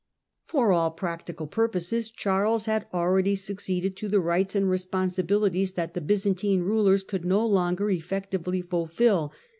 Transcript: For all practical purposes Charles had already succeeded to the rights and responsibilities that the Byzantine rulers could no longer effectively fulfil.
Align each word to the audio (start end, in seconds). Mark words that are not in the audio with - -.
For 0.47 0.71
all 0.71 0.89
practical 0.89 1.45
purposes 1.45 2.09
Charles 2.09 2.65
had 2.65 2.87
already 2.91 3.35
succeeded 3.35 3.95
to 3.97 4.09
the 4.09 4.19
rights 4.19 4.55
and 4.55 4.67
responsibilities 4.67 5.73
that 5.73 5.93
the 5.93 6.01
Byzantine 6.01 6.63
rulers 6.63 7.03
could 7.03 7.23
no 7.23 7.45
longer 7.45 7.87
effectively 7.91 8.63
fulfil. 8.63 9.31